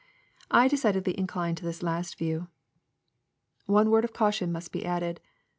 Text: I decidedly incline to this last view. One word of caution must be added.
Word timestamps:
I 0.49 0.67
decidedly 0.67 1.15
incline 1.15 1.53
to 1.53 1.63
this 1.63 1.83
last 1.83 2.17
view. 2.17 2.47
One 3.67 3.91
word 3.91 4.03
of 4.03 4.13
caution 4.13 4.51
must 4.51 4.71
be 4.71 4.83
added. 4.83 5.21